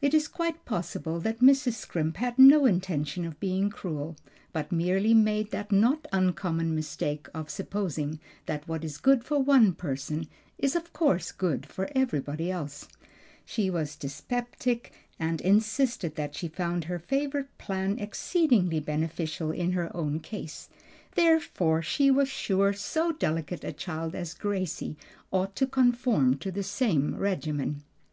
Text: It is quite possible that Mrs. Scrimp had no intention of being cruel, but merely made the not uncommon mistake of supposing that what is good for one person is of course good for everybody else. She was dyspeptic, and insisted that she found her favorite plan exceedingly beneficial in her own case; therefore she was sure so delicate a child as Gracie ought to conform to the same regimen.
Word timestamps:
It 0.00 0.14
is 0.14 0.28
quite 0.28 0.64
possible 0.64 1.18
that 1.18 1.40
Mrs. 1.40 1.72
Scrimp 1.72 2.18
had 2.18 2.38
no 2.38 2.66
intention 2.66 3.24
of 3.24 3.40
being 3.40 3.68
cruel, 3.68 4.16
but 4.52 4.70
merely 4.70 5.12
made 5.12 5.50
the 5.50 5.66
not 5.72 6.06
uncommon 6.12 6.72
mistake 6.72 7.26
of 7.34 7.50
supposing 7.50 8.20
that 8.44 8.68
what 8.68 8.84
is 8.84 8.96
good 8.96 9.24
for 9.24 9.40
one 9.40 9.72
person 9.72 10.28
is 10.56 10.76
of 10.76 10.92
course 10.92 11.32
good 11.32 11.66
for 11.66 11.90
everybody 11.96 12.48
else. 12.48 12.86
She 13.44 13.68
was 13.68 13.96
dyspeptic, 13.96 14.92
and 15.18 15.40
insisted 15.40 16.14
that 16.14 16.36
she 16.36 16.46
found 16.46 16.84
her 16.84 17.00
favorite 17.00 17.50
plan 17.58 17.98
exceedingly 17.98 18.78
beneficial 18.78 19.50
in 19.50 19.72
her 19.72 19.90
own 19.96 20.20
case; 20.20 20.68
therefore 21.16 21.82
she 21.82 22.08
was 22.08 22.28
sure 22.28 22.72
so 22.72 23.10
delicate 23.10 23.64
a 23.64 23.72
child 23.72 24.14
as 24.14 24.32
Gracie 24.32 24.96
ought 25.32 25.56
to 25.56 25.66
conform 25.66 26.38
to 26.38 26.52
the 26.52 26.62
same 26.62 27.16
regimen. 27.16 27.82